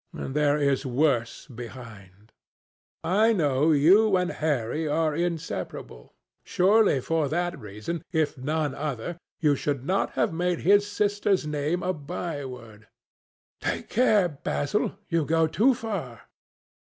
And 0.13 0.35
there 0.35 0.57
is 0.57 0.83
worse 0.83 1.45
behind. 1.45 2.33
I 3.03 3.33
know 3.33 3.71
you 3.71 4.17
and 4.17 4.31
Harry 4.31 4.87
are 4.87 5.15
inseparable. 5.15 6.15
Surely 6.43 6.99
for 6.99 7.29
that 7.29 7.59
reason, 7.59 8.01
if 8.11 8.33
for 8.33 8.41
none 8.41 8.73
other, 8.73 9.19
you 9.41 9.55
should 9.55 9.85
not 9.85 10.13
have 10.13 10.33
made 10.33 10.61
his 10.61 10.87
sister's 10.87 11.45
name 11.45 11.83
a 11.83 11.93
by 11.93 12.43
word." 12.45 12.87
"Take 13.59 13.89
care, 13.89 14.27
Basil. 14.27 14.97
You 15.07 15.23
go 15.23 15.45
too 15.45 15.75
far." 15.75 16.23